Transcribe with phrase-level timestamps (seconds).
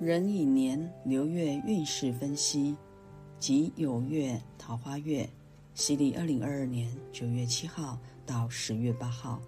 [0.00, 2.74] 壬寅年流月运势分析，
[3.38, 5.28] 即酉月桃花月，
[5.74, 9.38] 西历二零二二年九月七号到十月八号。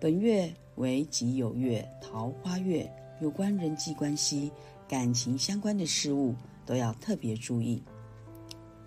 [0.00, 2.90] 本月为己酉月桃花月，
[3.20, 4.50] 有关人际关系、
[4.88, 7.82] 感情相关的事物都要特别注意。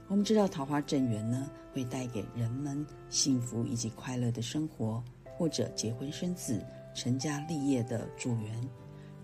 [0.08, 5.03] 我们知道桃花正缘呢，会带给人们幸福以及快乐的生活，
[5.38, 8.70] 或者结婚生子、成家立业的助缘。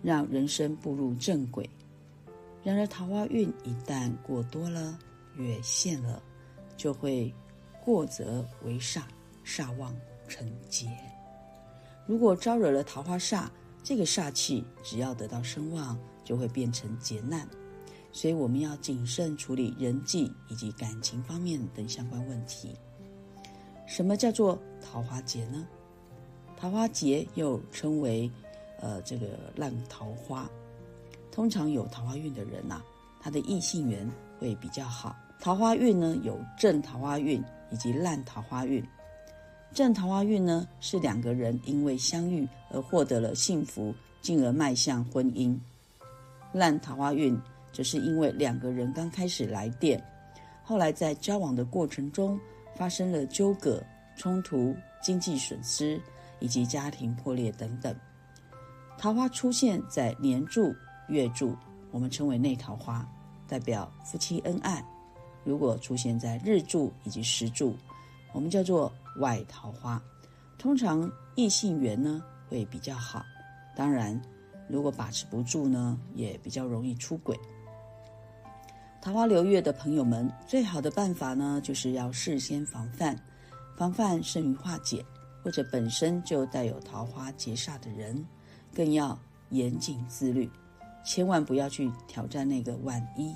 [0.01, 1.69] 让人生步入正轨。
[2.63, 4.99] 然而，桃花运一旦过多了、
[5.35, 6.21] 越线了，
[6.75, 7.33] 就会
[7.83, 9.03] 过则为煞，
[9.45, 9.95] 煞旺
[10.27, 10.89] 成劫。
[12.05, 13.47] 如果招惹了桃花煞，
[13.81, 17.47] 这个煞气只要得到声望，就会变成劫难。
[18.11, 22.75] 所以，我们要谨慎处理人际以及感情方面等相关问题。
[23.87, 25.65] 什么叫做桃花劫呢？
[26.57, 28.29] 桃花劫又称为。
[28.81, 30.49] 呃，这个烂桃花，
[31.31, 32.81] 通常有桃花运的人呐，
[33.19, 35.15] 他的异性缘会比较好。
[35.39, 38.83] 桃花运呢，有正桃花运以及烂桃花运。
[39.73, 45.57] 正桃花运呢，是两个人因为相遇而获得了幸福，进而迈向婚姻。
[46.51, 47.39] 烂桃花运
[47.71, 50.03] 则是因为两个人刚开始来电，
[50.63, 52.39] 后来在交往的过程中
[52.75, 53.83] 发生了纠葛、
[54.17, 56.01] 冲突、经济损失
[56.39, 57.95] 以及家庭破裂等等。
[58.99, 60.75] 桃花出现在年柱、
[61.07, 61.55] 月柱，
[61.89, 63.07] 我们称为内桃花，
[63.47, 64.83] 代表夫妻恩爱；
[65.45, 67.77] 如果出现在日柱以及时柱，
[68.33, 70.01] 我们叫做外桃花。
[70.57, 73.23] 通常异性缘呢会比较好，
[73.73, 74.21] 当然
[74.67, 77.39] 如果把持不住呢，也比较容易出轨。
[79.01, 83.17] 桃花流月的朋友们，最好的办法呢，就是要事先防范，
[83.77, 85.05] 防范胜于化解，
[85.41, 88.21] 或者本身就带有桃花劫煞的人。
[88.73, 89.17] 更要
[89.49, 90.49] 严谨自律，
[91.03, 93.35] 千万不要去挑战那个万一。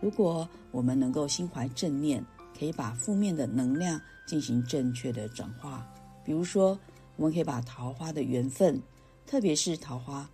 [0.00, 2.24] 如果我们能够心怀正念，
[2.58, 5.86] 可以把负面的能量进行正确的转化。
[6.24, 6.78] 比如说，
[7.16, 8.80] 我们可以把桃花的缘分，
[9.26, 10.28] 特别是桃花，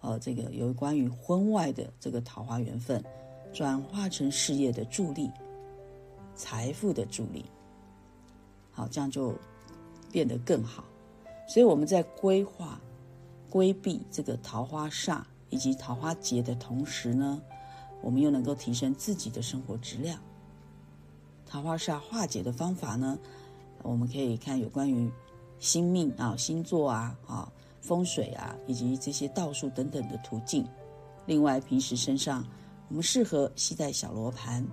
[0.00, 3.02] 呃，这个有关于婚外的这个桃花缘分，
[3.52, 5.30] 转化成事业的助力、
[6.34, 7.44] 财富的助力。
[8.72, 9.34] 好，这样就
[10.10, 10.84] 变得更好。
[11.48, 12.80] 所以我们在规划。
[13.52, 15.20] 规避这个桃花煞
[15.50, 17.38] 以及桃花劫的同时呢，
[18.00, 20.18] 我们又能够提升自己的生活质量。
[21.46, 23.18] 桃花煞化解的方法呢，
[23.82, 25.12] 我们可以看有关于
[25.58, 27.52] 星命啊、星座啊、啊
[27.82, 30.66] 风水啊，以及这些道术等等的途径。
[31.26, 32.42] 另外，平时身上
[32.88, 34.66] 我们适合携带小罗盘，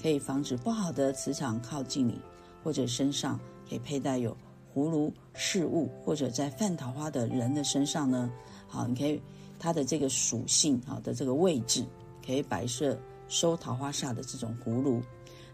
[0.00, 2.18] 可以防止不好的磁场靠近你，
[2.64, 3.38] 或者身上
[3.68, 4.34] 可以佩戴有。
[4.74, 8.30] 葫芦事物，或者在犯桃花的人的身上呢，
[8.66, 9.20] 好，你可以
[9.58, 11.84] 它的这个属性好的这个位置，
[12.24, 15.02] 可以摆设收桃花煞的这种葫芦。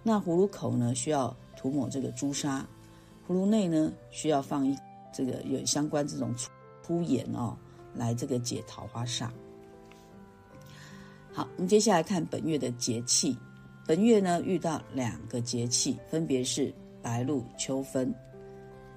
[0.03, 2.65] 那葫芦口呢，需要涂抹这个朱砂；
[3.27, 4.77] 葫芦内呢，需要放一
[5.13, 6.35] 这个有相关这种
[6.83, 7.57] 粗盐哦，
[7.95, 9.29] 来这个解桃花煞。
[11.33, 13.37] 好，我们接下来看本月的节气。
[13.87, 18.15] 本月呢，遇到两个节气，分别是白露、秋分。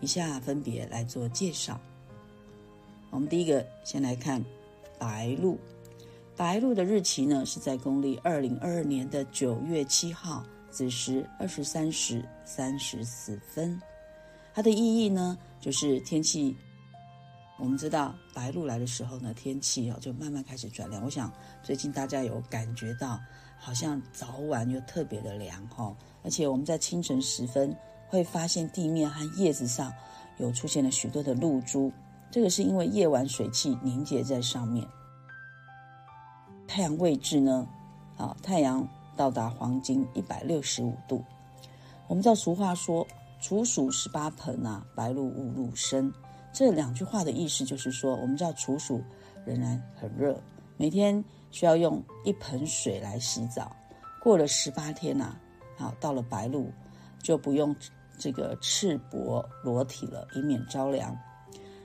[0.01, 1.79] 以下分别来做介绍。
[3.11, 4.43] 我们第一个先来看
[4.97, 5.57] 白露，
[6.35, 13.79] 白露的日期呢是在公历二零二二年的九月七号子时二十三时三十四分。
[14.53, 16.55] 它的意义呢就是天气，
[17.59, 21.03] 我们知道白露来的时候呢，天气哦就慢慢开始转凉。
[21.03, 21.31] 我想
[21.61, 23.19] 最近大家有感觉到，
[23.59, 27.75] 好像早晚又特别的凉哈，而且我们在清晨时分。
[28.11, 29.93] 会发现地面和叶子上
[30.37, 31.89] 有出现了许多的露珠，
[32.29, 34.85] 这个是因为夜晚水汽凝结在上面。
[36.67, 37.65] 太阳位置呢？
[38.17, 38.85] 啊，太阳
[39.15, 41.23] 到达黄金一百六十五度。
[42.09, 43.07] 我们知道俗话说
[43.39, 46.13] “处暑十八盆啊，白露五露生”，
[46.51, 49.01] 这两句话的意思就是说，我们知道处暑
[49.45, 50.37] 仍然很热，
[50.75, 53.73] 每天需要用一盆水来洗澡。
[54.21, 55.37] 过了十八天呐，
[55.77, 56.69] 好，到了白露
[57.23, 57.73] 就不用。
[58.21, 61.17] 这个赤膊裸体了，以免着凉。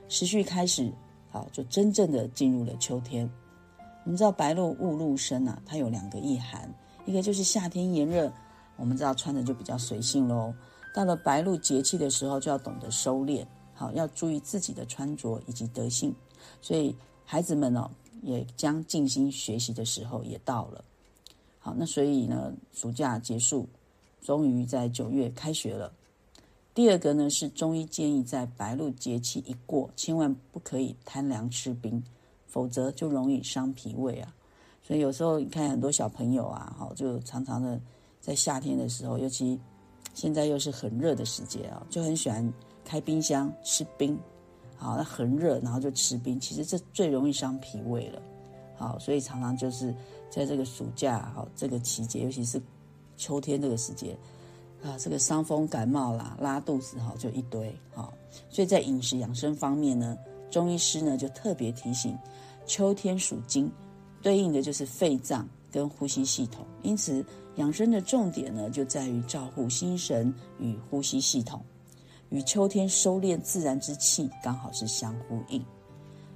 [0.07, 0.93] 时序开始，
[1.31, 3.27] 好，就真正的进入了秋天。
[4.05, 6.71] 我们知道白露雾露生啊，它有两个意涵，
[7.05, 8.31] 一个就是夏天炎热，
[8.77, 10.53] 我们知道穿的就比较随性喽。
[10.93, 16.15] 到了白露节气的时候，就要懂得收敛，好，要注意自己的穿着以及德性。
[16.61, 16.95] 所以
[17.25, 17.89] 孩子们呢，
[18.21, 20.83] 也将静心学习的时候也到了。
[21.59, 23.67] 好，那所以呢，暑假结束，
[24.21, 25.91] 终于在九月开学了。
[26.77, 32.03] 第二个呢是中医建议，在白露节气一过，千万不可以贪凉吃冰，
[32.45, 34.31] 否则就容易伤脾胃啊。
[34.83, 37.81] 所以有时候你看很多小朋友啊，哈，就常常的
[38.21, 39.59] 在夏天的时候，尤其
[40.13, 42.53] 现在又是很热的时节啊，就很喜欢
[42.85, 44.15] 开冰箱吃冰，
[44.75, 48.21] 好，那很热，然后就吃冰，其实这最容易伤脾胃了，
[48.75, 49.91] 好，所以常常就是
[50.29, 52.61] 在这个暑假哈这个期节，尤其是
[53.15, 54.15] 秋天这个时节
[54.83, 58.13] 啊，这个伤风感冒啦、拉肚子哈就一堆哈，
[58.49, 60.17] 所以在饮食养生方面呢，
[60.49, 62.17] 中医师呢就特别提醒，
[62.65, 63.71] 秋天属金。
[64.19, 67.23] 对应的就是肺脏跟呼吸系统，因此
[67.57, 71.63] 养生的重点呢，就在于照护心神与呼吸系统，
[72.29, 75.63] 与秋天收敛自然之气刚好是相呼应。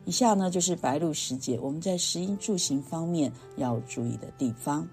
[0.06, 4.88] 以下呢就是白露时节我们在食衣住行方面要注意的地方。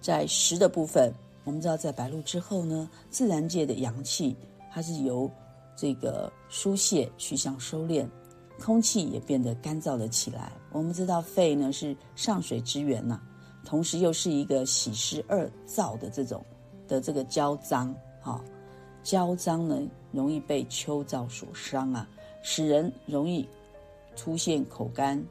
[0.00, 1.12] 在食的部分，
[1.46, 4.36] 我们知道在白露之后呢，自然界的阳气
[4.70, 5.30] 它是由
[5.74, 8.06] 这个疏泄去向收敛。
[8.58, 10.50] 空气也变得干燥了起来。
[10.72, 13.20] 我们知道肺呢是上水之源呐，
[13.64, 16.42] 同时又是一个喜湿二燥的这种
[16.88, 18.42] 的这个焦脏，哈，
[19.02, 19.78] 焦脏呢
[20.10, 22.08] 容易被秋燥所伤啊，
[22.42, 23.46] 使人容易
[24.16, 25.22] 出现口干，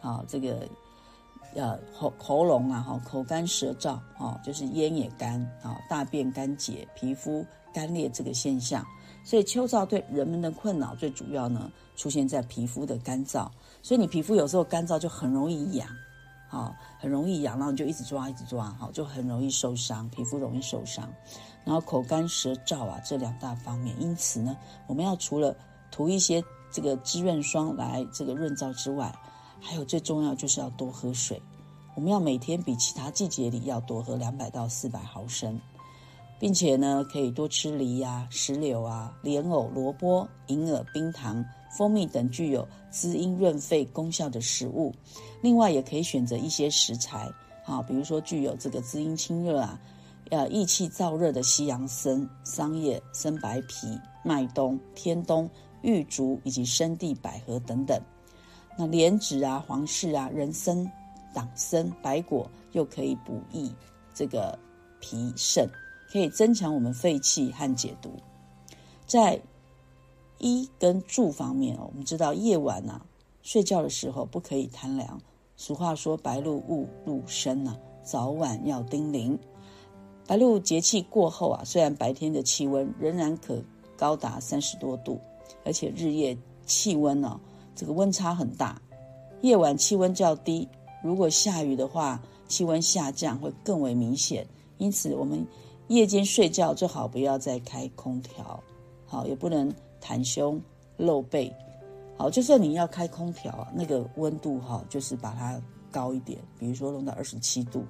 [0.00, 0.66] 啊，这个
[1.54, 8.86] 呃喉喉咙啊哈口干舌燥啊，就是咽也干啊，大便干结，皮肤干裂这个现象。
[9.24, 13.48] 所以秋燥对人们的困扰最主要呢，出现在皮肤的干燥。
[13.82, 15.88] 所以你皮肤有时候干燥就很容易痒，
[16.48, 21.08] 好，很容易痒，然后你就一直抓，一直抓，好，就很容易受伤，皮肤容易受伤。
[21.64, 23.94] 然后口干舌燥啊，这两大方面。
[24.00, 24.56] 因此呢，
[24.88, 25.54] 我们要除了
[25.92, 29.14] 涂一些这个滋润霜来这个润燥之外，
[29.62, 31.40] 还有最重要就是要多喝水。
[31.94, 35.58] 我们要每天比其他季节里要多喝两百到四百毫升。
[36.38, 44.92] 并且呢，可以多吃梨呀、石榴啊、莲藕、萝卜、银耳、冰糖、蜂蜜等具有滋阴润肺功效的食物。
[45.40, 47.30] 另外，也可以选择一些食材，
[47.64, 49.80] 啊，比如说具有这个滋阴清热啊、
[50.30, 55.48] 呃益气燥热的西洋参、桑叶、生白皮、麦冬、天冬、
[55.82, 58.02] 玉竹以及生地、百合等等。
[58.76, 60.90] 那莲子啊、黄芪啊、人参、
[61.34, 63.72] 党参、白果又可以补益
[64.14, 64.58] 这个
[65.00, 65.68] 脾肾。
[66.10, 68.12] 可以增强我们肺气和解毒。
[69.06, 69.40] 在
[70.36, 73.00] 衣跟住方面哦，我们知道夜晚呐
[73.42, 75.18] 睡觉的时候不可以贪凉。
[75.56, 79.38] 俗话说“白露勿入身”呐，早晚要叮咛。
[80.26, 83.62] 白露节气过后啊，虽然白天的气温仍然可
[83.96, 85.18] 高达三十多度，
[85.64, 86.36] 而且日夜
[86.66, 87.40] 气温呢
[87.74, 88.80] 这个温差很大，
[89.40, 90.68] 夜晚气温较低。
[91.02, 94.46] 如果下雨的话，气温下降会更为明显。
[94.78, 95.46] 因此我们。
[95.88, 98.62] 夜间睡觉最好不要再开空调，
[99.04, 99.70] 好也不能
[100.00, 100.58] 袒胸
[100.96, 101.54] 露背，
[102.16, 105.60] 好就算你要开空调，那个温度哈就是把它
[105.90, 107.84] 高一点，比如说弄到二十七度，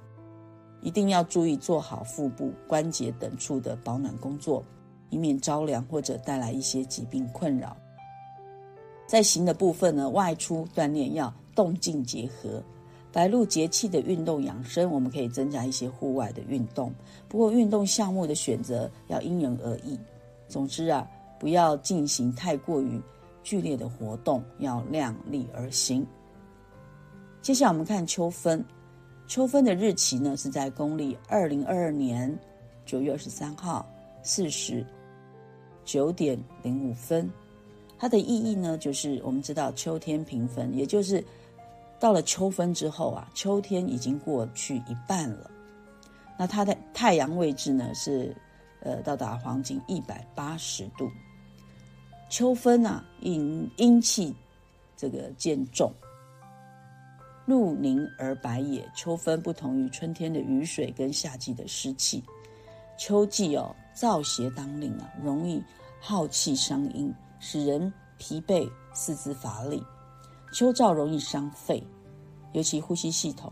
[0.81, 4.61] 一定要注意做好腹部关节等处的保暖工作，
[5.09, 7.77] 以免着凉或者带来一些疾病困扰。
[9.13, 12.63] 在行的部分呢，外出锻炼要动静结合。
[13.11, 16.91] 白露节气的运动养生，我们可以增加一些户外的运动。
[17.27, 19.99] 不过，运动项目的选择要因人而异。
[20.47, 21.07] 总之啊，
[21.39, 22.99] 不要进行太过于
[23.43, 26.03] 剧烈的活动，要量力而行。
[27.39, 28.65] 接下来我们看秋分，
[29.27, 32.35] 秋分的日期呢是在公历二零二二年
[32.83, 33.87] 九月二十三号
[34.23, 34.83] 四时
[35.85, 37.29] 九点零五分。
[38.03, 41.23] 它的意义呢，就是我们知道秋天平分，也就是。
[42.01, 45.49] 到了秋分之后啊，秋天已经过去一半了。
[46.37, 48.35] 那它的太阳位置呢是，
[48.81, 51.09] 呃，到达黄金一百八十度。
[52.29, 54.35] 秋分啊，阴阴气
[54.97, 55.89] 这个渐重，
[57.45, 58.85] 露凝而白也。
[58.93, 62.21] 秋分不同于春天的雨水跟夏季的湿气。
[62.97, 65.63] 秋季哦，燥邪当令啊，容易
[66.01, 67.09] 耗气伤阴，
[67.45, 69.83] 使人疲惫、四肢乏力。
[70.53, 71.85] 秋燥容易伤肺，
[72.53, 73.51] 尤其呼吸系统、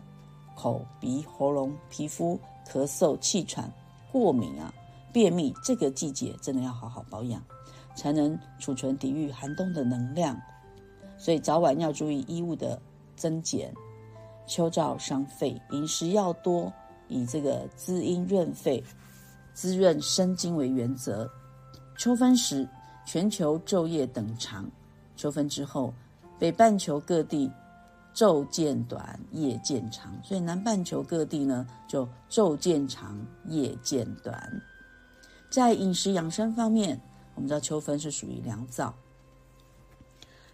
[0.55, 3.69] 口鼻、喉咙、皮肤、咳嗽、气喘、
[4.10, 4.74] 过敏啊、
[5.12, 7.43] 便秘，这个季节真的要好好保养，
[7.93, 10.39] 才能储存抵御寒冬的能量。
[11.17, 12.81] 所以早晚要注意衣物的
[13.17, 13.74] 增减。
[14.48, 16.71] 秋燥伤肺，饮食要多，
[17.10, 18.81] 以这个滋阴润肺、
[19.53, 21.29] 滋润生津为原则。
[21.98, 22.67] 秋分时，
[23.05, 24.63] 全球昼夜等长；
[25.15, 25.93] 秋分之后。
[26.39, 27.51] 北半球各地
[28.15, 33.15] 昼渐短，夜渐长，所以南半球各地呢就昼渐长，
[33.46, 34.51] 夜渐短。
[35.51, 37.00] 在饮食养生方面，
[37.36, 38.91] 我们知道秋分是属于凉燥，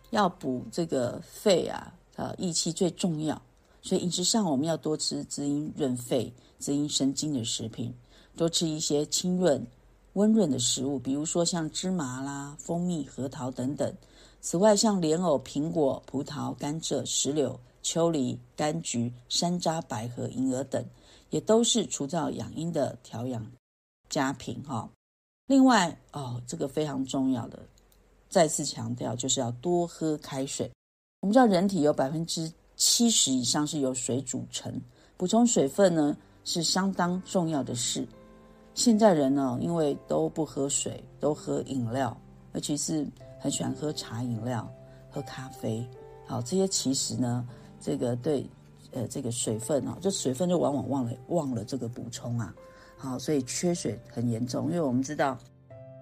[0.10, 3.42] 要补这个肺啊，呃，益气最重要，
[3.82, 7.96] 所以饮食上我们要多吃滋阴润肺、滋阴神经的食品，
[8.36, 9.66] 多吃一些清润、
[10.18, 13.94] 温润的食物，比如说像芝麻啦、蜂蜜、核桃等等。
[14.42, 20.84] 此外，像莲藕、苹果、葡萄、甘蔗、石榴、秋梨、柑橘、山楂、百合、银耳等，
[21.30, 23.46] 也都是除燥养阴的调养
[24.10, 24.90] 佳品哈。
[25.46, 27.60] 另外哦，这个非常重要的，
[28.28, 30.72] 再次强调就是要多喝开水。
[31.20, 34.82] 我们知道人体有百分之七十以上是由水组成，
[35.16, 38.08] 补充水分呢是相当重要的事。
[38.78, 42.16] 现在人呢，因为都不喝水，都喝饮料，
[42.54, 43.06] 尤其是。
[43.40, 44.68] 很喜欢喝茶饮料、
[45.12, 45.88] 喝咖啡，
[46.26, 47.48] 好，这些其实呢，
[47.80, 48.50] 这个对，
[48.92, 52.54] 呃，这个水分哦，这水分就往往忘了忘了这个补充啊，
[52.98, 54.66] 好，所以缺水很严重。
[54.66, 55.38] 因为我们知道，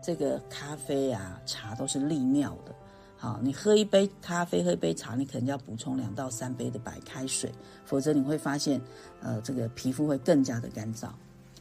[0.01, 2.73] 这个咖啡啊、茶都是利尿的，
[3.17, 7.51] 好，你喝一杯咖啡、喝一杯茶，你可能要补充两到三杯的白开水，
[7.83, 8.81] 否则你会发现，
[9.21, 11.09] 呃，这个皮肤会更加的干燥。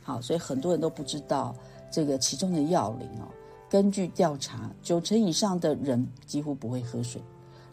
[0.05, 1.57] 好，所以很多人都不知道
[1.91, 3.27] 这个其中的要领哦。
[3.71, 7.21] 根据调查，九成以上的人几乎不会喝水，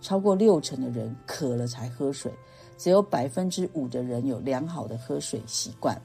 [0.02, 2.32] 超过六成的人渴了才喝水，
[2.78, 6.02] 只有百分之五的人有良好的喝水习惯。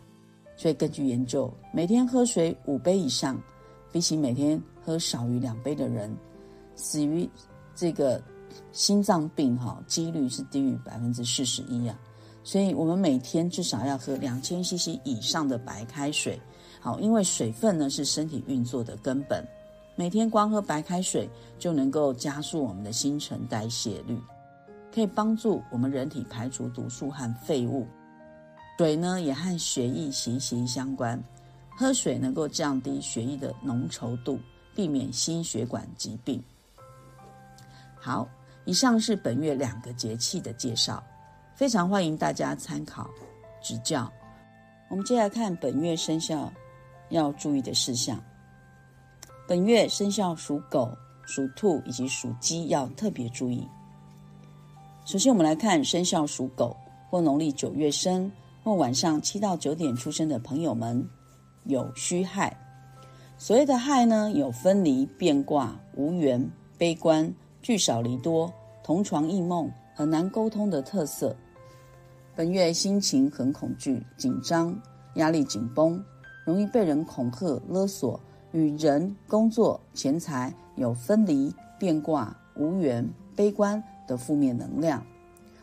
[0.56, 3.40] 所以根据研究，每天喝水五杯以上，
[3.92, 6.14] 比起每天喝少于两杯的人，
[6.74, 7.28] 死于
[7.74, 8.20] 这个
[8.72, 11.98] 心脏病哈几率是低于百分之四十一啊。
[12.46, 16.40] 所以我们每天至少要喝两千 CC 以上的白开水，
[16.78, 19.44] 好，因为水分呢是身体运作的根本。
[19.96, 24.16] 每天光喝白开水就能够加速我们的新陈代谢率，
[24.94, 27.84] 可以帮助我们人体排除毒素和废物。
[28.78, 31.20] 水呢也和血液息息相关，
[31.76, 34.38] 喝水能够降低血液的浓稠度，
[34.72, 36.40] 避免心血管疾病。
[37.96, 38.28] 好，
[38.66, 41.02] 以上是本月两个节气的介绍，
[41.56, 43.08] 非常欢迎大家参考
[43.62, 44.12] 指教。
[44.90, 46.52] 我们接下来看本月生肖
[47.08, 48.22] 要注意的事项。
[49.48, 50.94] 本月生肖属狗、
[51.24, 53.66] 属兔以及属鸡要特别注意。
[55.06, 56.76] 首先，我们来看生肖属狗
[57.08, 58.30] 或农历九月生
[58.62, 61.08] 或晚上七到九点出生的朋友们，
[61.64, 62.54] 有虚害。
[63.38, 68.52] 所谓的害呢，有分离、变卦、无缘、悲观、聚少离多、
[68.84, 71.34] 同床异梦、很难沟通的特色。
[72.36, 74.78] 本月心情很恐惧、紧张、
[75.14, 76.04] 压力紧绷，
[76.44, 78.20] 容易被人恐吓、勒索。
[78.52, 85.02] 与人、工作、钱财有分离、变卦、无缘、悲观的负面能量。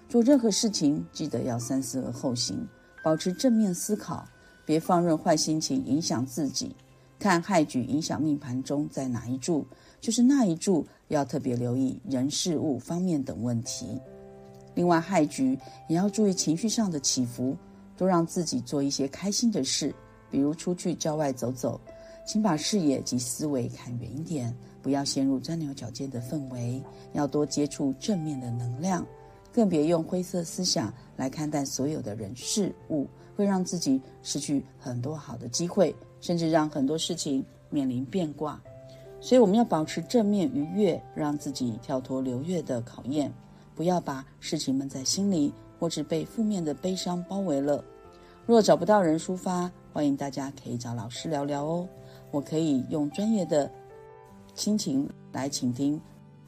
[0.09, 2.67] 做任何事情，记得要三思而后行，
[3.03, 4.27] 保持正面思考，
[4.65, 6.75] 别放任坏心情影响自己。
[7.19, 9.65] 看害局影响命盘中在哪一柱，
[10.01, 13.99] 就是那一柱要特别留意人事物方面等问题。
[14.75, 17.55] 另外，害局也要注意情绪上的起伏，
[17.95, 19.93] 多让自己做一些开心的事，
[20.31, 21.79] 比如出去郊外走走。
[22.25, 29.05] 请把视野及思维看远一点，不要陷入钻牛角尖的氛围，要多接触正面的能量，
[29.51, 38.57] 更别用灰色思想来看待所有的人事物，会让自己失去很多好的机会，甚至让很多事情面临变卦。
[39.19, 43.29] 所以我们要保持正面愉悦，让自己跳脱流月的考验，
[43.75, 47.83] 不要把事情闷在心里，或是被负面的悲伤包围了。
[48.45, 51.87] 若找不到人抒发，欢迎大家可以找老师聊聊哦。
[52.31, 53.71] 我可以用专业的
[54.53, 55.99] 心情来倾听，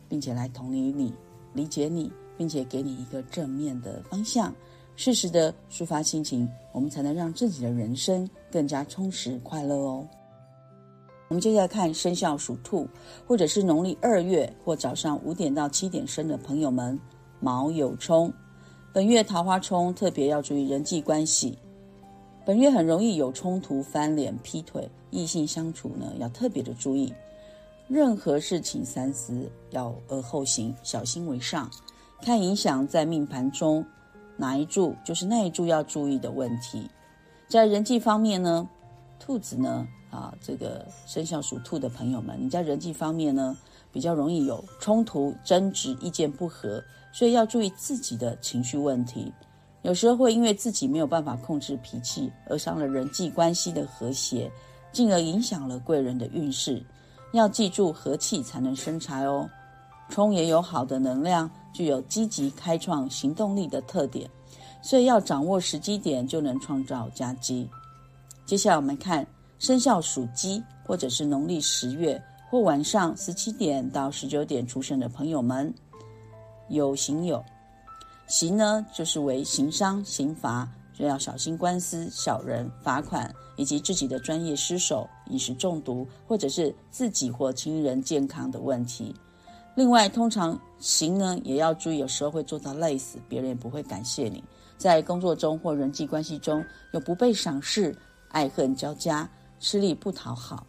[0.10, 1.14] 并且来同理你、
[1.54, 4.54] 理解你，并且给你一个正面的方向，
[4.96, 10.08] 适时的抒发心情，我们才能让自己的人生更加充实快乐哦。
[11.28, 12.88] 我们接下来看生肖属兔，
[13.26, 17.00] 或者是农历二月或早上五点到七点生的朋友们，
[17.40, 18.34] 卯酉冲，
[18.94, 21.58] 本月桃花冲，特别要注意人际关系。
[22.46, 27.14] 本月很容易有冲突、翻脸、劈腿，异性相处呢要特别的注意。
[27.88, 31.70] 任何事情三思，要而后行，小心为上。
[32.22, 33.86] 看影响在命盘中
[34.38, 36.90] 哪一柱，就是那一柱要注意的问题。
[37.48, 38.68] 在人际方面呢，
[39.20, 43.56] 兔子呢啊，这个生肖属兔的朋友们，你在人际方面呢
[43.92, 46.84] 比较容易有冲突、争执、意见不合，
[47.16, 49.32] 所以要注意自己的情绪问题。
[49.84, 54.52] 有时候会因为自己没有办法控制脾气，而伤了人际关系的和谐，
[54.92, 56.84] 进而影响了贵人的运势。
[57.32, 59.50] 要记住，和气才能生财哦。
[60.10, 64.30] 冲也有好的能量，具有积极开创行动力的特点，
[64.82, 67.66] 所以要掌握时机点，就能创造佳机。
[68.46, 69.26] 接下来我们看
[69.58, 75.74] 生肖属鸡，或者是农历十月或晚上十七点到十九点出生的朋友们，
[76.70, 77.44] 有行有。
[78.28, 89.16] 刑呢，就是为刑伤、刑罚，就要小心官司、小人、罚款，以及自己的专业失手、饮食中毒，或者是自己或亲人健康的问题。
[89.76, 94.44] 另外，通常刑呢，也要注意，有时候会做到累死，别人也不会感谢你。
[94.78, 97.96] 在工作中或人际关系中有不被赏识、
[98.30, 99.30] 爱恨交加、
[99.60, 100.66] 吃力不讨好，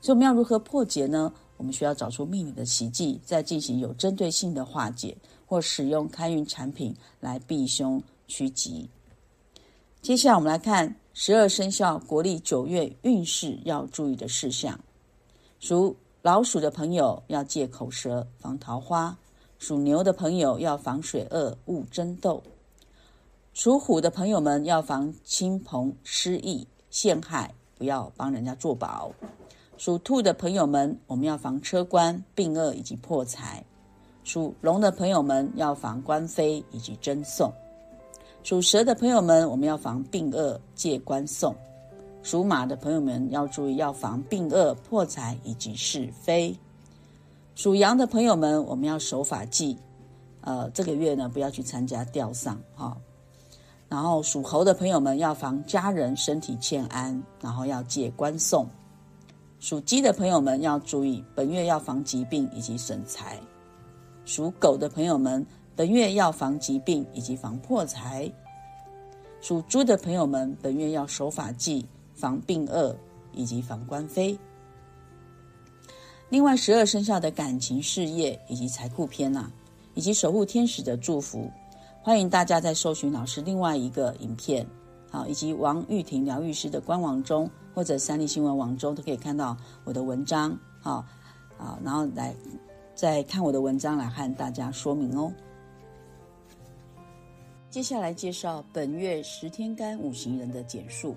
[0.00, 1.32] 所以我们要如何破解呢？
[1.56, 5.16] 我们需要找出命理的奇迹，再进行有针对性的化解，
[5.48, 8.88] 或使用开运产品来避凶趋吉。
[10.02, 14.78] 接下来我们来看十二生肖国历九月运势要注意的事项。
[15.58, 19.16] 属老鼠的朋友要戒口舌，防桃花；
[19.58, 22.42] 属牛的朋友要防水恶，勿争斗。
[23.54, 29.10] 属虎的朋友们要防亲朋失意陷害，不要帮人家做保。
[29.76, 33.64] 属兔的朋友们，我们要防车官、病厄以及破财。
[34.28, 37.50] 属龙的朋友们要防官非以及争讼。
[38.42, 41.54] 属蛇的朋友们，我们要防病厄、借官送。
[42.22, 46.54] 属马的朋友们要注意，要防病厄、破财以及是非。
[47.54, 49.74] 属羊的朋友们，我们要守法纪。
[50.42, 52.94] 呃，这个月呢，不要去参加吊丧哈。
[53.88, 58.66] 然后属猴的朋友们要防家人身体欠安，然后要戒官送。
[59.58, 63.40] 属鸡的朋友们要注意，本月要防疾病以及损财。
[64.28, 65.44] 属狗的朋友们
[65.74, 68.30] 本月要防疾病以及防破财。
[69.40, 72.94] 属猪的朋友们本月要守法纪，防病厄
[73.32, 74.38] 以及防官非。
[76.28, 79.50] 另外，十二生肖的感情、事业以及财库篇呐，
[79.94, 81.50] 以及守护天使的祝福。
[82.02, 84.66] 欢迎大家在搜寻老师另外一个影片，
[85.10, 91.02] 好，以及王玉婷疗愈师的官网中，或者三立新闻网中，都可以看到我的文章，好，
[91.56, 92.34] 好，然后来
[92.98, 95.32] 再看我的文章来和大家说明哦。
[97.70, 101.14] 接下来介绍本月十天干五行人的简述。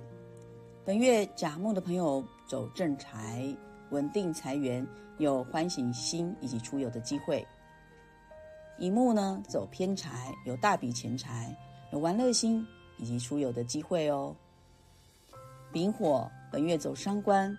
[0.85, 3.43] 本月甲木的朋友走正财，
[3.89, 4.85] 稳定财源，
[5.17, 7.43] 有欢喜心以及出游的机会。
[8.77, 11.51] 乙木呢走偏财，有大笔钱财，
[11.91, 12.63] 有玩乐心
[12.99, 14.35] 以及出游的机会哦。
[15.71, 17.57] 丙火本月走伤官，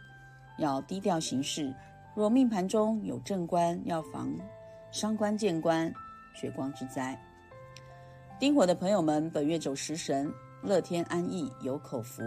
[0.58, 1.74] 要低调行事。
[2.14, 4.30] 若命盘中有正官，要防
[4.90, 5.90] 伤官见官、
[6.34, 7.18] 血光之灾。
[8.38, 10.30] 丁火的朋友们本月走食神，
[10.62, 12.22] 乐天安逸，有口福。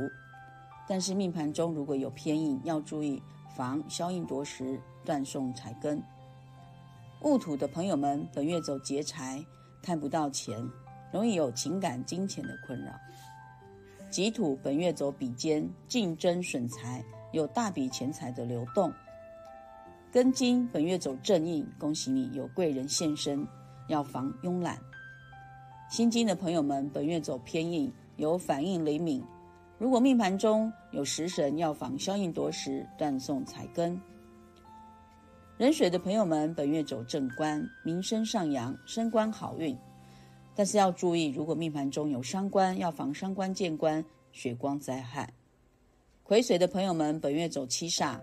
[0.87, 3.21] 但是命盘中如果有偏印，要注意
[3.55, 6.01] 防消印夺食、断送财根。
[7.21, 9.45] 戊土的朋友们，本月走劫财，
[9.83, 10.67] 看不到钱，
[11.11, 12.91] 容易有情感、金钱的困扰。
[14.09, 18.91] 己土本月走比肩，竞争损财，有大笔钱财的流动。
[20.15, 23.45] 庚金本月走正印，恭喜你有贵人现身，
[23.89, 24.79] 要防慵懒。
[25.89, 29.21] 辛金的朋友们，本月走偏印，有反应灵敏。
[29.77, 33.99] 如果命盘中有食神，要防消印夺食，断送财根。
[35.57, 39.77] 壬水的朋友们，本月走正官，名声上扬，升官好运。
[40.55, 44.01] 但是要注意，如果命盘中有伤官，要防伤官见官、
[44.31, 45.29] 血光灾害。
[46.23, 48.17] 癸水的朋友们，本月走七煞，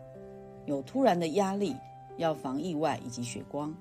[0.66, 1.76] 有突然的压力，
[2.16, 3.74] 要防意外以及血光。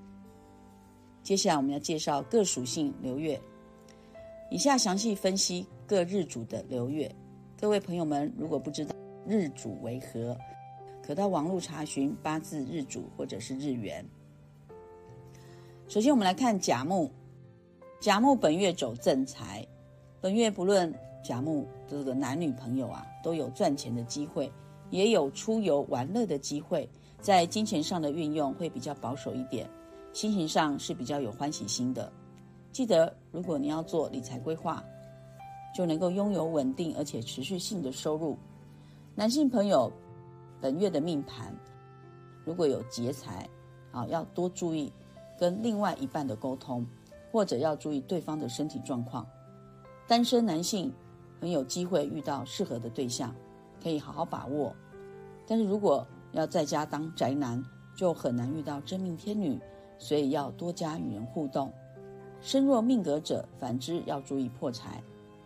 [1.23, 3.39] 接下来我们要介绍各属性流月，
[4.49, 7.13] 以下详细分析各日主的流月。
[7.59, 8.95] 各位朋友们，如果不知道
[9.27, 10.35] 日主为何？
[11.03, 14.05] 可到网络查询八字日主或者是日元。
[15.87, 17.11] 首先，我们来看甲木，
[17.99, 19.67] 甲木本月走正财，
[20.21, 24.51] 本月不论甲木这个男女朋友啊，都有赚钱的机会，
[24.91, 26.87] 也有出游玩乐的机会。
[27.19, 29.67] 在金钱上的运用会比较保守一点，
[30.13, 32.13] 心情上是比较有欢喜心的。
[32.71, 34.83] 记得，如果你要做理财规划，
[35.75, 38.37] 就能够拥有稳定而且持续性的收入。
[39.15, 39.91] 男性朋友。
[40.63, 41.51] 本月的命盘，
[42.45, 43.49] 如果有劫财，
[43.91, 44.93] 啊，要多注意
[45.39, 46.85] 跟另外一半的沟通，
[47.31, 49.25] 或者要注意对方的身体状况。
[50.07, 50.93] 单身男性
[51.39, 53.33] 很有机会遇到适合的对象，
[53.81, 54.75] 可以好好把握。
[55.47, 57.61] 但是如果要在家当宅男，
[57.95, 59.59] 就很难遇到真命天女，
[59.97, 61.71] 所以要多加与人互动。
[62.41, 65.03] 身弱命格者，反之要注意破财，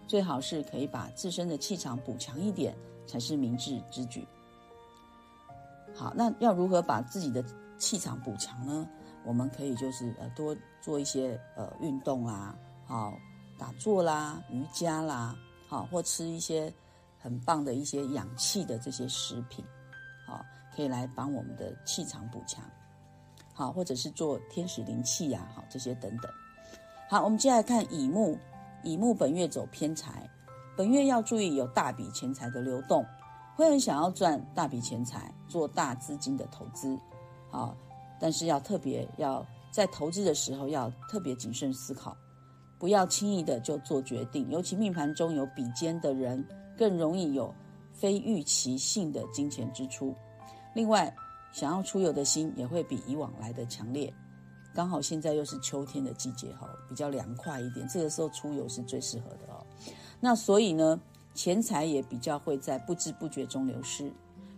[0.08, 4.26] 最好是可以把自身的气场补强一点，才是明智之举。
[5.94, 7.44] 好，那要如何把自己的
[7.78, 8.88] 气场补强呢？
[9.26, 13.18] 我们可以就是呃多做一些呃运动啦，好
[13.58, 15.36] 打坐啦、瑜伽啦，
[15.68, 16.72] 好或吃一些
[17.26, 19.66] 很棒的一些养气的这些食品，
[20.28, 22.64] 好可以来帮我们的气场补强。
[23.52, 26.32] 好，或者是做天使灵气呀，好这些等等。
[27.10, 28.38] 好，我们接下来看乙木，
[28.84, 30.30] 乙木本月走偏财，
[30.78, 33.04] 本月要注意有大笔钱财的流动，
[33.56, 36.96] 会很想要赚大笔钱财，做大资金的投资。
[37.50, 37.76] 好，
[38.20, 42.16] 但是要特别要在投资的时候要特别谨慎思考，
[42.78, 44.48] 不要轻易的就做决定。
[44.52, 46.46] 尤其命盘中有比肩的人，
[46.78, 47.54] 更容易有
[47.94, 50.14] 非预期性的金钱支出。
[50.74, 51.14] 另外，
[51.52, 54.14] 想要出游的心也会比以往来的强烈。
[54.74, 59.66] 刚好现在又是秋天的季节，哈，比较凉快一点，这个时候出游是最适合的哦。
[60.20, 61.00] 那所以呢，
[61.34, 64.12] 钱财也比较会在不知不觉中流失。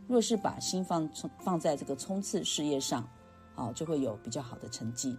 [0.08, 1.08] 若是把心放
[1.40, 3.08] 放在这个冲刺事业上，
[3.56, 5.16] 哦，就会有比较好的成绩。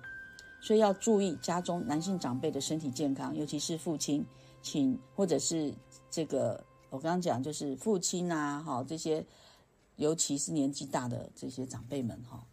[0.60, 4.26] 所以要注意家中男性长辈的身体健康，尤其是父亲，
[4.62, 5.72] 请或者是
[6.10, 9.24] 这个我刚刚讲就是父亲啊，哈，这些
[9.96, 12.44] 尤其是年纪大的这些长辈们，哈。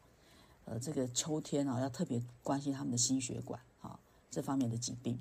[0.65, 3.99] 呃，这个秋天啊，要特别关心他们的心血管啊
[4.31, 5.19] 这方面的疾病。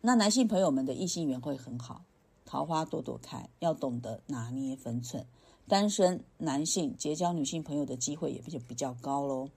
[0.00, 2.04] 那男性朋友们的异性缘会很好，
[2.46, 5.26] 桃花朵朵开，要懂得拿捏分寸。
[5.66, 9.48] 单身男性结交女性朋友的机会也就比较高喽。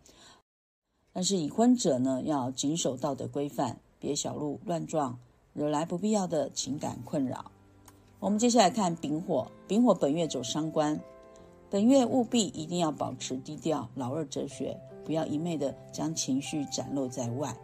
[1.14, 5.20] 但是已婚者呢，要谨守道德规范，别小鹿乱撞，
[5.54, 7.52] 惹来不必要的情感困扰。
[8.22, 10.98] 我们接下来看丙火，丙火本月走伤官。
[11.72, 17.58] 本月务必一定要保持低调，老二哲学，不要一昧的将情绪展露在外。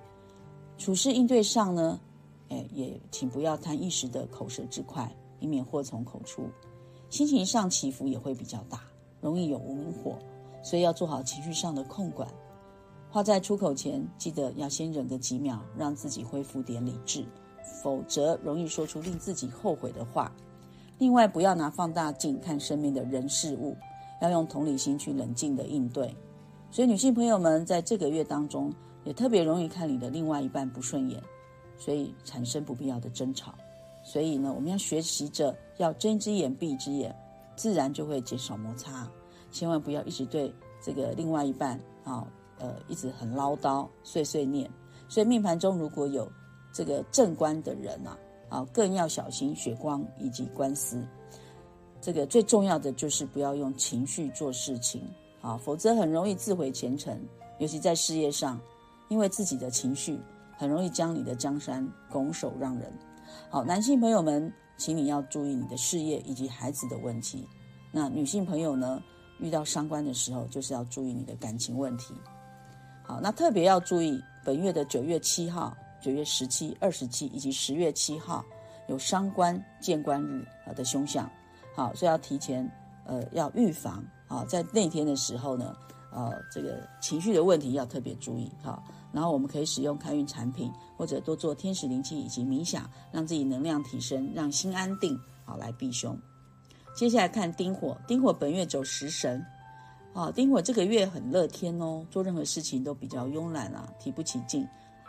[0.76, 2.00] 处事应对上呢，
[2.50, 6.50] 哎，也请不要贪一时的口舌之快，以免祸从口出。
[7.12, 8.82] 心情上起伏也会比较大，
[9.22, 10.17] 容易有无名火，
[10.63, 12.28] 所以要做好情绪上的控管。
[13.12, 17.24] 话在出口前，记得要先忍个几秒，让自己恢复点理智，
[17.84, 20.32] 否则容易说出令自己后悔的话。
[20.98, 23.76] 另外，不要拿放大镜看身边的人事物。
[24.20, 26.12] 要用同理心去冷静的应对，
[26.72, 31.22] 所以女性朋友们在这个月当中也特别容易看你的另外一半不顺眼，
[31.78, 33.54] 所以产生不必要的争吵。
[34.04, 37.16] 所以呢，我们要学习着要睁一只眼闭一只眼，
[37.56, 39.08] 自然就会减少摩擦。
[39.52, 42.26] 千万不要一直对这个另外一半啊，
[42.58, 44.68] 呃，一直很唠叨、碎碎念。
[45.08, 46.28] 所以命盘中如果有
[46.74, 48.18] 这个正官的人啊，
[48.50, 51.04] 啊，更要小心血光以及官司。
[52.00, 55.02] 这个最重要的就是不要用情绪做事情
[55.42, 57.20] 啊，否则很容易自毁前程。
[57.60, 58.60] 尤其在事业上，
[59.10, 60.20] 因为自己的情绪
[60.56, 62.94] 很容易将你的江山拱手让人。
[63.50, 67.48] 好，男性朋友们，请你要注意你的事业以及孩子的问题。
[67.92, 69.02] 那女性朋友呢，
[69.40, 72.14] 遇到伤官的时候，就是要注意你的感情问题。
[73.04, 75.76] 好，那特别要注意本月的九月七号、
[76.08, 78.41] 九月十七、二十七以及十月七号
[78.88, 81.30] 有伤官见官日啊的凶相。
[81.76, 82.65] 好，所以要提前，
[83.04, 84.02] 呃，要预防。
[84.26, 85.76] 好，在那天的时候呢，
[86.10, 88.50] 呃，这个情绪的问题要特别注意。
[88.63, 95.20] 好，然后我们可以使用开运产品，或者多做天使灵气以及冥想，让自己能量提升，让心安定。
[95.43, 96.17] 好，来避凶。
[96.96, 99.46] 接下来看丁火，丁火本月走食神。
[100.13, 104.65] 好，丁火这个月很乐天哦，做任何事情都比较慵懒啊，提不起劲，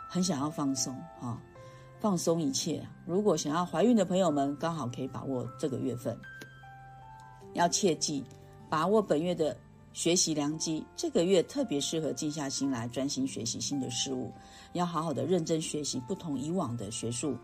[0.09, 0.93] 很想要放松。
[1.21, 1.39] 哈，
[1.99, 2.83] 放松一切。
[3.05, 6.17] 如果想要怀孕的朋友们，刚好可以把握这个月份。
[7.53, 8.23] 要切记，
[8.69, 9.55] 把握本月的
[9.93, 10.83] 学习良机。
[10.95, 14.31] 这个月特别适合静下心来专心学习新的事物，
[14.73, 17.37] 要好好的认真学习不同以往的学术，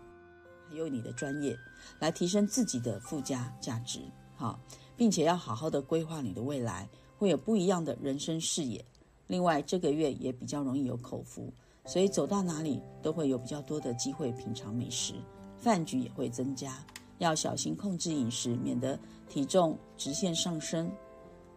[0.68, 1.56] 还有你的专业，
[2.00, 4.00] 来提升自己的附加价值。
[4.34, 4.58] 好，
[4.96, 8.84] 并且要好好的规划你的未来，会有不一样的人生视野。
[9.26, 11.52] 另外，这个月也比较容易有口福，
[11.86, 15.14] 所以走到哪里都会有比较多的机会品尝美食，
[15.56, 16.76] 饭局也会增加。
[17.18, 20.90] 要小心控制饮食，免得体重直线上升。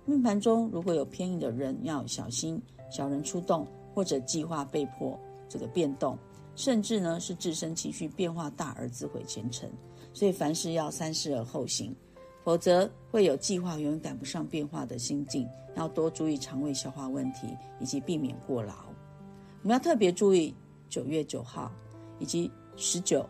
[0.05, 6.17] 命盘中如果有偏硬的人，要小心小人出动，或者计划被迫这个变动，
[6.55, 9.69] 甚至呢是自身情绪变化大而自毁前程。
[10.13, 11.95] 所以凡事要三思而后行，
[12.43, 15.47] 否则会有计划永远赶不上变化的心境。
[15.75, 17.47] 要多注意肠胃消化问题，
[17.79, 18.73] 以及避免过劳。
[19.61, 20.53] 我们要特别注意
[20.89, 21.71] 九月九号
[22.19, 23.27] 以及十九、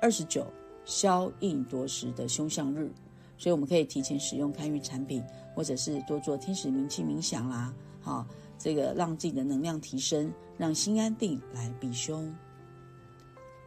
[0.00, 0.46] 二十九。
[0.86, 2.90] 消印夺食的凶相日，
[3.38, 5.22] 所以我们可以提前使用开运产品，
[5.54, 8.26] 或者是多做天使冥气冥想啦，好，
[8.58, 12.34] 这个让自己的能量提升，让心安定来避凶。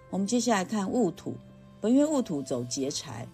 [0.10, 1.36] 我们接下来看戊土，
[1.80, 3.26] 本月戊土走劫财，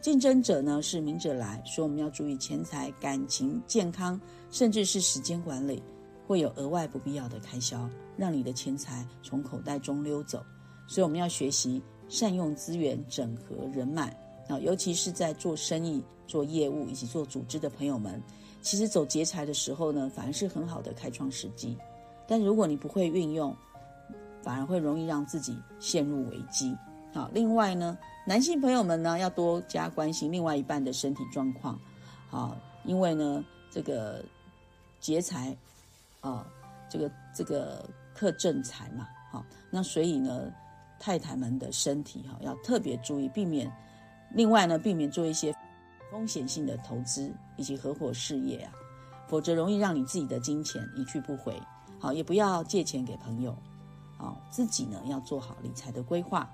[0.00, 5.80] 竞争者呢是明者来，所以我们要注意钱财、感情、健康，甚至是时间管理，
[6.26, 10.44] 会有额外不必要的开销，让你的钱财从口袋中溜走，
[10.86, 11.82] 所以我们要学习。
[12.06, 14.14] 善用资源，整合人脉
[14.46, 18.22] 啊，尤其是在做生意、做业务以及做组织的朋友们，
[18.60, 21.74] 其实走劫财的时候呢，反而是很好的开创时机。
[22.28, 23.56] 但如果你不会运用，
[24.42, 26.76] 反而会容易让自己陷入危机。
[27.14, 31.80] 好，另外呢，男性朋友们呢要多加关心另外一半的身体状况。
[32.28, 34.22] 好，因为呢，这个
[35.00, 35.56] 劫财
[36.28, 36.46] 啊，
[36.88, 39.06] 这个这个克正财嘛。
[39.30, 40.50] 好，那所以呢，
[40.98, 43.70] 太太们的身体哈要特别注意，避免。
[44.30, 45.54] 另外呢，避免做一些
[46.10, 48.72] 风险性的投资以及合伙事业啊，
[49.28, 51.60] 否则容易让你自己的金钱一去不回。
[52.00, 53.56] 好，也不要借钱给朋友。
[54.16, 56.48] 好，自己呢要做好理财的规划。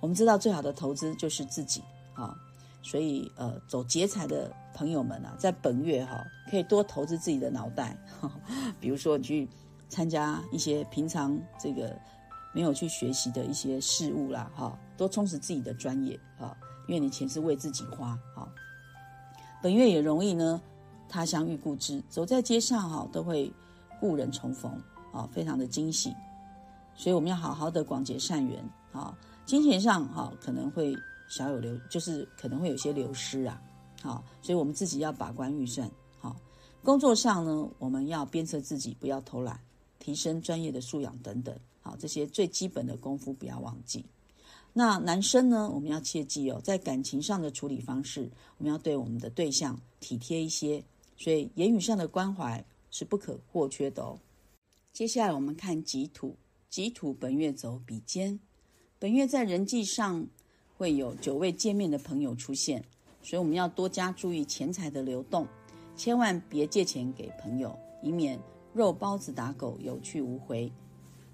[0.00, 1.82] 我们知道最好的投资就是自己。
[2.12, 2.34] 好，
[2.82, 7.96] 所以呃，走劫财的朋友们啊，在本月哈可以多投资自己的脑袋。
[8.80, 9.48] 比如说你去
[9.88, 11.96] 参加一些平常这个
[12.52, 16.56] 没有去学习的一些事物啦，哈，多充实自己的专业啊。
[16.88, 18.48] 因为你钱是为自己花，好，
[19.62, 20.60] 本月也容易呢，
[21.08, 23.52] 他乡遇故知，走在街上哈，都会
[24.00, 24.72] 故人重逢，
[25.12, 26.12] 啊，非常的惊喜，
[26.96, 29.16] 所以我们要好好的广结善缘，啊，
[29.46, 30.92] 金钱上哈可能会
[31.32, 33.58] 小有流，就是可能会有些流失啊，
[34.02, 36.36] 好，所以我们自己要把关预算，好，
[36.84, 39.58] 工作上呢，我们要鞭策自己不要偷懒，
[39.98, 44.04] 提升专业的素养等等，好，这些最基本的功夫不要忘记。
[44.74, 45.70] 那男生呢？
[45.70, 50.84] 我们要切记哦，在感情上的处理方式，我们要对我们的对象体贴一些，
[51.16, 54.18] 所以言语上的关怀是不可或缺的哦。
[54.92, 56.36] 接下来我们看己土，
[56.68, 58.38] 己土本月走比肩，
[58.98, 60.26] 本月在人际上
[60.82, 62.82] 会有久未见面的朋友出现，
[63.22, 65.46] 所以我们要多加注意钱财的流动，
[65.94, 68.36] 千万别借钱给朋友，以免
[68.74, 70.68] 肉包子打狗，有去无回。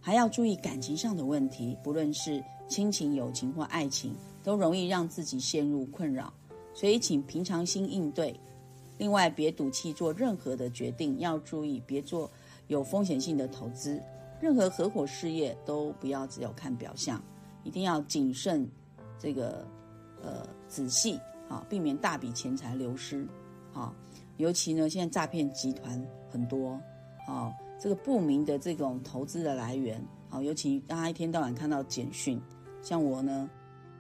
[0.03, 2.45] 还要注意感情上的问题，不论是。
[2.69, 6.31] 亲情、友情或爱情都容易让自己陷入困扰，
[6.75, 8.39] 所以请平常心应对。
[8.99, 12.31] 另外，别赌气做任何的决定，要注意别做
[12.67, 13.99] 有风险性的投资。
[14.39, 17.25] 任何合伙事业都不要只有看表象，
[17.65, 18.71] 一定要谨慎，
[19.19, 19.67] 这个
[20.23, 23.27] 呃仔细啊，避免大笔钱财流失
[23.73, 23.95] 啊。
[24.37, 26.01] 尤其呢，现在诈骗集团
[26.31, 26.81] 很多
[27.27, 30.01] 啊，这个不明的这种投资的来源
[30.31, 32.41] 啊，尤其大家一天到晚看到简讯。
[32.81, 33.51] 像我呢，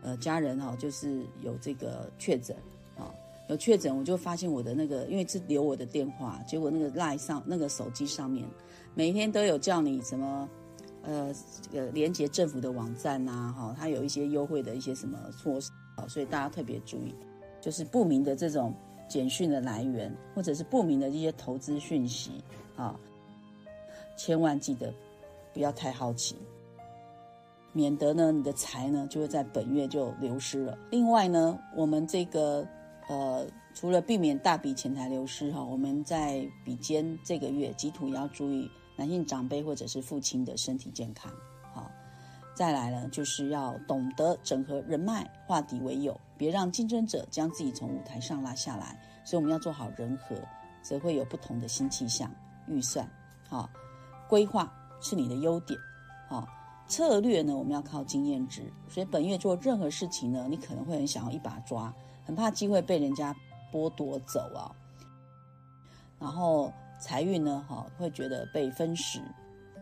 [0.00, 2.56] 呃，家人哈，就是有这个确诊，
[2.96, 3.12] 啊，
[3.48, 8.48] 有确诊，我就发现我的那个，因为是留我的电话，结果那个赖上那个手机上面，
[8.94, 10.48] 每天都有叫你什么，
[11.08, 17.14] 呃，这个连接政府的网站呐，哈，它有一些优惠的一些什么措施，啊，所以大家特别注意，
[17.62, 18.74] 就是不明的这种
[19.08, 22.44] 简讯的来源，或者是不明的一些投资讯息，
[22.76, 22.94] 啊，
[24.18, 24.92] 千万记得
[25.54, 26.36] 不要太好奇。
[27.72, 30.76] 免得呢，你的财呢就会在本月就流失了。
[30.90, 32.66] 另外呢，我们这个
[33.08, 41.32] 呃，除了避免大笔钱财流失哈，我们在比肩这个月，吉土也要注意男性长辈或者是父亲的身体健康。
[41.72, 41.88] 好，
[42.52, 49.00] 再来呢，就是要懂得整合人脉，化敌为友，别让竞争者将自己从舞台上拉下来。
[49.24, 50.34] 所以我们要做好人和，
[50.82, 52.28] 则会有不同的新气象。
[52.66, 53.08] 预算，
[53.48, 53.70] 好，
[54.28, 55.78] 规划是你的优点，
[56.28, 56.48] 好。
[56.88, 63.36] 策略呢，我们要靠经验值，所以本月做任何事情呢，你可能会很想要一把抓，很怕机会被人家
[63.70, 64.72] 剥夺走啊。
[66.18, 69.20] 然后财运呢，哈，会觉得被分食。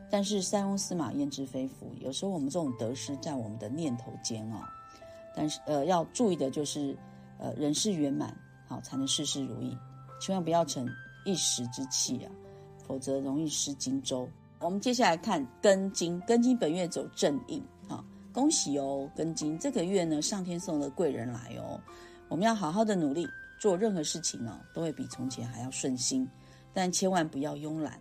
[0.08, 4.72] 但是塞翁失马焉知非福，有时候我们这种得失在我们的念头间啊。
[5.34, 6.96] 但是呃，要注意的就是，
[7.38, 8.34] 呃，人事圆满，
[8.66, 9.76] 好才能事事如意，
[10.20, 10.88] 千万不要成
[11.24, 12.30] 一时之气啊，
[12.86, 14.28] 否则容易失荆州。
[14.60, 18.02] 我们接下来看庚金，庚金本月走正印，好，
[18.32, 21.78] 恭喜哦，庚金这个月呢，上天送了贵人来哦，
[22.28, 26.26] 我们要好好的努力，做任何事情呢，都会比从前还要顺心，
[26.76, 27.98] 但千万不要慵懒，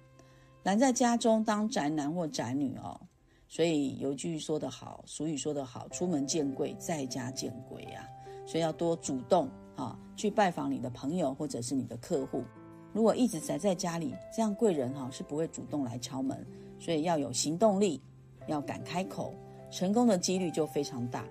[0.64, 3.00] 懒在家中当宅男或宅女哦。
[3.48, 8.06] 所以有句说得好，俗语说得好，出门见贵，在家见鬼啊，
[8.46, 12.44] 所以要多主动啊，去拜访你的朋友或者是你的客户。
[12.92, 16.46] 如果一直宅在家里，这样贵人哈是不会主动来敲门，
[16.78, 18.02] 所以要有行动力，
[18.48, 19.34] 要敢开口，
[19.72, 21.26] 成功的几率就非常大。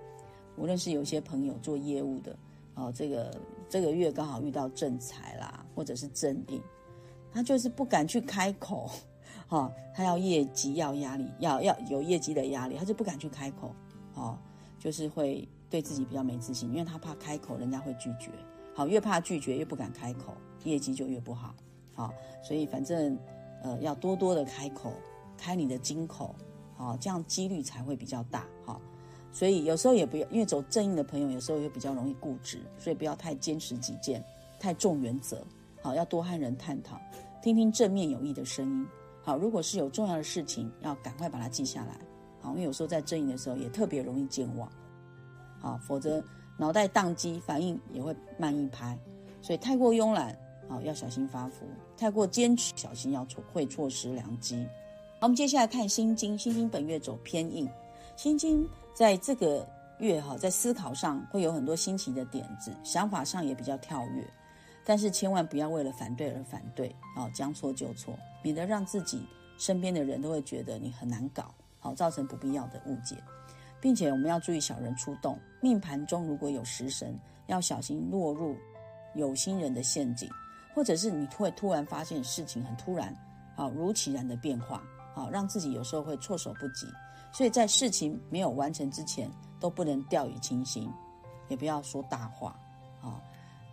[0.57, 2.35] 无论是有些朋友做业务的，
[2.75, 6.59] 哦，这个这个月刚好遇到正财啦，或者是正印，
[7.35, 8.89] 他就是不敢去开口，
[9.49, 13.75] 哈，他要业绩要压力，要要有业绩的压力，他就不敢去开口，
[14.15, 14.39] 哦，
[14.79, 18.31] 就是会对自己比较没自信，因为他怕开口人家会拒绝，
[18.75, 20.33] 好，越怕拒绝越不敢开口。
[20.63, 21.55] 业绩就越不好，
[21.93, 23.19] 好，所以反正，
[23.63, 24.95] 呃，要多多的开口，
[25.37, 26.35] 开你的金口，
[26.75, 28.81] 好，这样几率才会比较大，好，
[29.31, 34.25] 所以有时候也不要，因为走正印的朋友有时候也比较容易固执，所以不要太坚持己见，
[34.59, 35.47] 太重原则，
[35.83, 36.99] 好，要多和人探讨，
[37.45, 38.89] 听听正面有益的声音，
[39.23, 42.01] 好，如果是有重要的事情，要赶快把它记下来，
[42.41, 44.67] 好，因为有时候在正营的时候也特别容易健忘，
[45.61, 46.25] 好，否则
[46.57, 48.99] 脑袋宕机，反应也会慢一拍。
[49.43, 50.35] 所以太过慵懒，
[50.71, 51.67] 好要小心发福；
[51.99, 54.67] 太过坚持，小心要错会错失良机。
[55.21, 57.69] 好，我们接下来看心经，心经本月走偏硬，
[58.17, 64.27] 心经在这个月哈，在思考上会有很多新奇的点子，想法上也比较跳跃。
[64.85, 73.17] 但是千万不要为了反对而反对，哦，将错就错，免得让自己身边的人都会觉得你很难搞，好造成不必要的误解，
[73.81, 78.57] 并且我们要注意小人出动，命盘中如果有食神，要小心落入
[79.15, 80.29] 有心人的陷阱，
[80.75, 83.15] 或者是你会突然发现事情很突然，
[83.57, 84.83] 好如其然的变化，
[85.15, 86.87] 好让自己有时候会措手不及，
[87.33, 90.91] 所以在事情没有完成之前都不能掉以轻心，
[91.49, 92.59] 也不要说大话，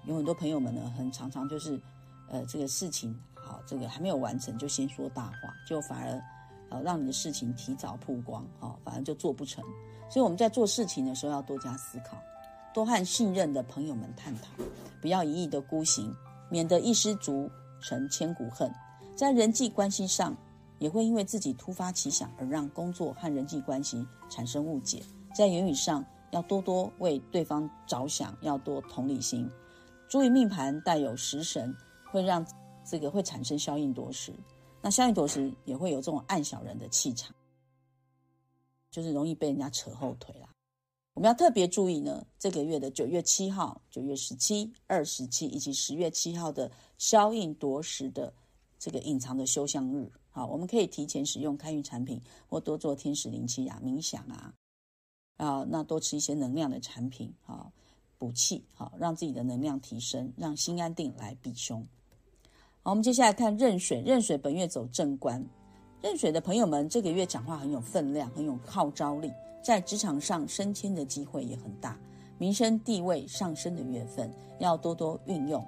[0.06, 1.80] 有很多朋友们呢，很常常就是，
[2.28, 6.24] 呃，这个事情好，这个还没有完成就先说大话，就反而，
[6.70, 9.64] 呃，让你的事情提早曝光，啊，反而就做不成。
[10.10, 12.18] 所以我们在做事情的时候要多加思考，
[12.74, 14.48] 多和信任的朋友们探讨，
[15.02, 16.14] 不要一意的孤行，
[16.50, 18.70] 免得一失足成千古恨。
[19.16, 20.36] 在人际关系上，
[20.80, 25.04] 也会因为自己突发奇想而让工作和人际关系产生误解。
[25.34, 29.50] 在言语上要多多为对方着想，要多同理心。
[30.12, 32.46] 注意命盘带有食神，会让
[32.84, 34.34] 这个会产生消应夺食。
[34.82, 37.34] 那消应夺食也会有这种暗小人的气场，
[38.90, 40.50] 就是容易被人家扯后腿啦。
[41.14, 48.34] 我们要特别注意呢，这个月的九月七号、九月十七、二十七以及十月七号的消应夺食的
[48.78, 50.12] 这个隐藏的休相日。
[50.30, 54.54] 好，我们可以提前使用开运产品，或多做天使灵气啊、冥想啊，
[55.38, 57.72] 啊，那多吃一些能量的产品啊。
[58.22, 61.84] 补气，好，让自己的能量提升，让心安定来避凶。
[62.84, 65.44] 好，我们接下来看壬水，壬水本月走正官，
[66.04, 72.00] 壬水的朋友们这个月讲话很有分量，很有号召力，在职场上升迁的机会也很大，
[72.38, 75.66] 民生地位上升的月份要多多运用。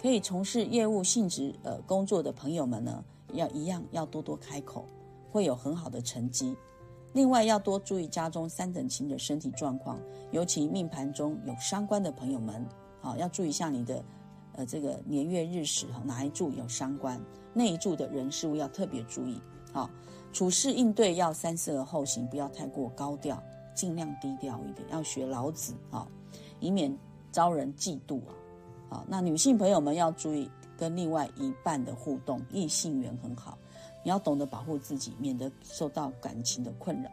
[0.00, 4.86] 可以从事业务性质呃工作的朋友们呢，要一样要多多开口，
[5.32, 6.54] 会有很好的成绩。
[7.12, 9.98] 另外要多注意家中三等亲的身体状况，
[10.30, 12.64] 尤其命盘中有伤官的朋友们，
[13.00, 14.02] 好要注意一下你的，
[14.52, 17.20] 呃这个年月日时哈哪一柱有伤官，
[17.52, 19.40] 那一柱的人事物要特别注意，
[19.72, 19.90] 好
[20.32, 23.42] 处事应对要三思而后行，不要太过高调，
[23.74, 26.06] 尽量低调一点，要学老子啊，
[26.60, 26.96] 以免
[27.32, 28.32] 招人嫉妒啊，
[28.88, 33.58] 好那女性朋友们要注意跟另外一半的互动，异性缘很好。
[34.02, 37.10] 你要懂得保护自己，免得受到感情的困扰。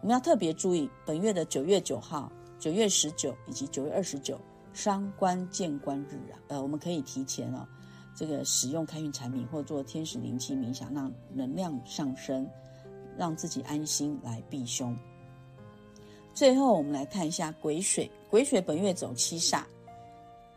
[0.00, 4.40] 我们要特别注意本月的九月九号、九月十九以及九月二十九
[4.72, 7.66] 伤官见官日啊，呃，我们可以提前哦，
[8.14, 12.48] 这个使用开运产品或做天使灵气冥想，让能量上升，
[13.18, 14.96] 让自己安心来避凶。
[16.32, 19.64] 最后，我们来看一下癸水，癸水本月走七煞，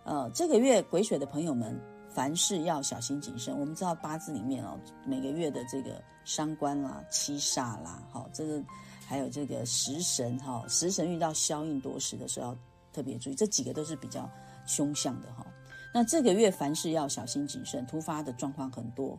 [0.04, 1.78] 呃，这个月癸水的朋友们。
[2.14, 3.58] 凡事要小心谨慎。
[3.58, 8.62] 我们知道八字里面哦，每个月的这个伤官啦、七煞啦，好，这个
[9.08, 12.58] 还有这个食神哈，食神遇到消印夺食的时候要
[12.94, 14.30] 特别注意，这几个都是比较
[14.66, 15.46] 凶相的哈。
[15.94, 19.18] 那这个月凡事要小心谨慎，突发的状况很多，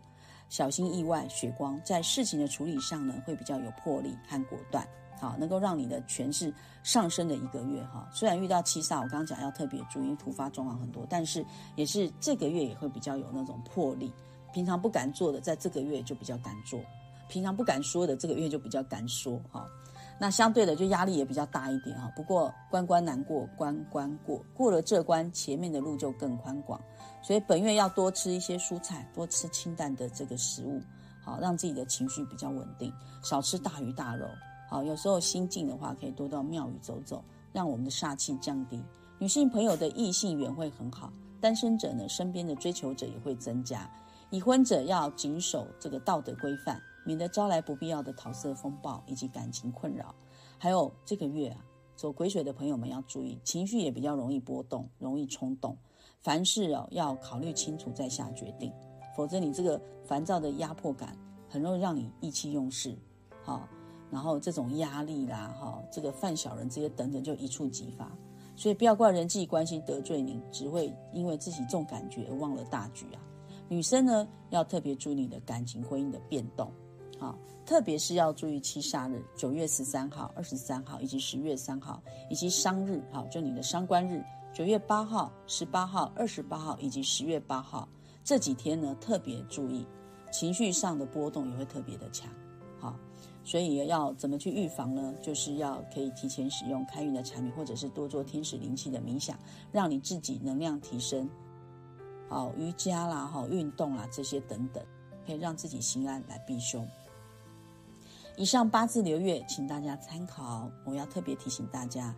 [0.49, 4.87] 小心意外血光，在事情的处理上呢，会比较有魄力和果断。
[5.25, 8.09] 啊，能够让你的权势上升的一个月哈。
[8.13, 11.45] 虽然遇到七煞，我刚刚讲要特别注意突发状况很多，但是
[11.77, 14.13] 也是这个月也会比较有那种魄力。
[14.53, 16.79] 平常不敢做的，在这个月就比较敢做；
[17.29, 19.67] 平常不敢说的，这个月就比较敢说哈。
[20.17, 22.09] 那相对的，就压力也比较大一点哈。
[22.15, 26.81] 不过关关难过关关过，过了这关，前面的路就更宽广。
[27.21, 30.81] 所以本月要多吃一些蔬菜，多吃清淡的这个食物，
[31.21, 32.93] 好让自己的情绪比较稳定，
[33.25, 34.29] 少吃大鱼大肉。
[34.75, 38.83] 好，有时候心静的话，可以多到庙宇走走，让我们的煞气降低。
[39.21, 43.89] 女性朋友的异性缘会很好，单身者呢，身边的追求者也会增加。
[44.31, 50.13] 已婚者要谨守这个道德规范，免得招来不必要的桃色风暴以及感情困扰。
[50.59, 51.65] 还有这个月啊，
[51.95, 55.79] 走癸水的朋友们要注意，情绪也比较容易波动，容易冲动。
[56.21, 58.73] 凡事哦要考虑清楚再下决定，
[59.17, 61.17] 否则你这个烦躁的压迫感，
[61.49, 62.99] 很容易让你意气用事。
[63.45, 63.69] 好。
[64.15, 68.17] 然后这种压力啦，哈，这个犯小人这些等等就一触即发，
[68.55, 73.19] 所以不要怪人际关系得罪你，只会因为自己重感觉而忘了大局啊。
[73.69, 76.73] 女生呢要特别注意你的感情婚姻的变动，
[77.19, 77.37] 啊，
[77.67, 82.01] 特别是要注意七煞日，九月十三号、二十三号以及十月三号，
[82.31, 87.89] 以及伤日，好，就你的伤官日，九月八号、十八号、二十八号以及十月八号。
[88.23, 89.85] 这几天呢，特别注意
[90.31, 92.33] 情绪上的波动也会特别的强，
[93.45, 95.15] 所以要怎么去预防呢？
[95.21, 99.39] 就是要可以提前使用开运的产品，或者是多做天使灵气的冥想，
[99.71, 101.29] 让你自己能量提升。
[102.29, 104.83] 好，瑜伽啦，好，运动啦，这些等等，
[105.27, 106.89] 可以让自己心安来避凶。
[108.37, 110.69] 以上八字流月，请大家参考。
[110.85, 112.13] 我要特别提醒大家，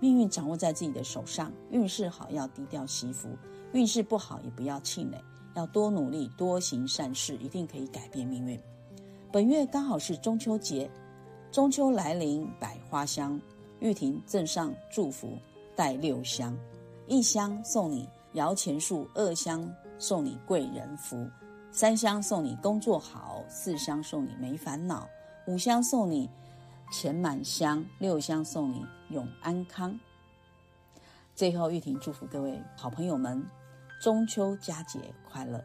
[0.00, 3.28] 命运掌握在自己的手上，运势好要低调惜福，
[3.72, 5.16] 运势不好也不要气馁，
[5.54, 8.60] 要多努力，多行善事，一定可以改变命运。
[9.32, 10.90] 本月刚好是中秋节，
[11.50, 13.40] 中秋来临，百花香，
[13.80, 15.38] 玉婷赠上祝福，
[15.74, 16.54] 带六香，
[17.06, 19.66] 一香送你摇钱树，二香
[19.96, 21.26] 送你贵人福，
[21.70, 25.08] 三香送你工作好，四香送你没烦恼，
[25.46, 26.28] 五香送你
[26.92, 29.98] 钱满箱，六香送你永安康。
[31.34, 33.42] 最后，玉婷祝福各位好朋友们，
[34.02, 35.64] 中秋佳节快乐。